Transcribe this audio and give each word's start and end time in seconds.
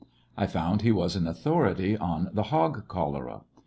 I 0.35 0.47
found 0.47 0.81
he 0.81 0.91
was 0.91 1.15
an 1.15 1.27
authority 1.27 1.95
on 1.95 2.31
the 2.33 2.41
hog 2.49 2.87
chol 2.87 3.15
era. 3.17 3.41